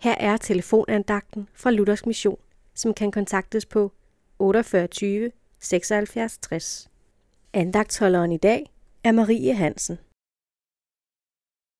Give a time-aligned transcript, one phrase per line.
[0.00, 2.38] Her er telefonandagten fra Luthers Mission,
[2.74, 3.92] som kan kontaktes på
[4.38, 6.90] 48 76 60.
[7.52, 8.70] Andagtholderen i dag
[9.04, 9.98] er Marie Hansen.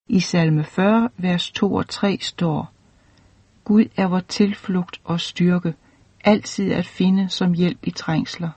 [0.09, 2.73] I salme 40, vers 2 og 3 står,
[3.65, 5.75] Gud er vor tilflugt og styrke,
[6.25, 8.51] altid at finde som hjælp i trængsler.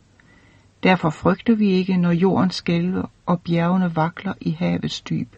[0.84, 5.36] Derfor frygter vi ikke, når jorden skælver og bjergene vakler i havets dyb.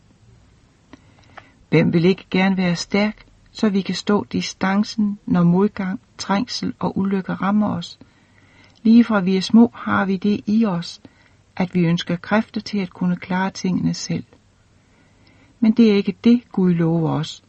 [1.70, 3.23] Hvem vil ikke gerne være stærk,
[3.54, 8.00] så vi kan stå distancen, når modgang, trængsel og ulykke rammer os?
[8.84, 11.02] Lige fra vi er små har vi det i os,
[11.56, 14.24] at vi ønsker kræfter til at kunne klare tingene selv.
[15.60, 17.44] Men det er ikke det, Gud lover os.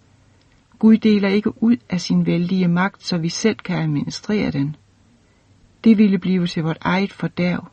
[0.79, 4.77] Gud deler ikke ud af sin vældige magt, så vi selv kan administrere den.
[5.85, 7.69] Det ville blive til vort eget fordærv.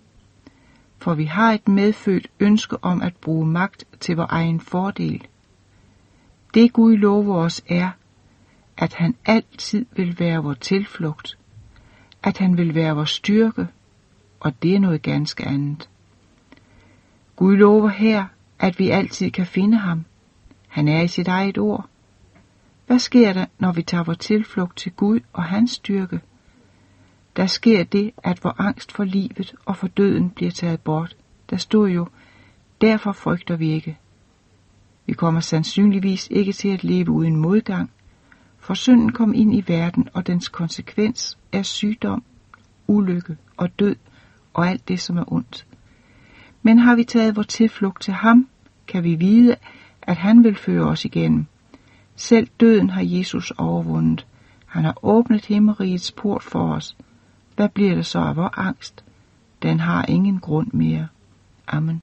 [0.97, 5.27] For vi har et medfødt ønske om at bruge magt til vores egen fordel.
[6.53, 7.89] Det Gud lover os er,
[8.77, 11.37] at han altid vil være vor tilflugt,
[12.23, 13.67] at han vil være vor styrke,
[14.39, 15.89] og det er noget ganske andet.
[17.35, 18.25] Gud lover her,
[18.59, 20.05] at vi altid kan finde ham.
[20.67, 21.89] Han er i sit eget ord.
[22.87, 26.21] Hvad sker der, når vi tager vor tilflugt til Gud og hans styrke?
[27.35, 31.15] Der sker det, at vor angst for livet og for døden bliver taget bort.
[31.49, 32.07] Der stod jo,
[32.81, 33.97] derfor frygter vi ikke.
[35.05, 37.91] Vi kommer sandsynligvis ikke til at leve uden modgang,
[38.71, 42.23] for synden kom ind i verden, og dens konsekvens er sygdom,
[42.87, 43.95] ulykke og død
[44.53, 45.67] og alt det, som er ondt.
[46.61, 48.47] Men har vi taget vores tilflugt til ham,
[48.87, 49.55] kan vi vide,
[50.01, 51.45] at han vil føre os igennem.
[52.15, 54.27] Selv døden har Jesus overvundet.
[54.65, 56.97] Han har åbnet himmerigets port for os.
[57.55, 59.03] Hvad bliver det så af vor angst?
[59.61, 61.07] Den har ingen grund mere.
[61.67, 61.99] Amen.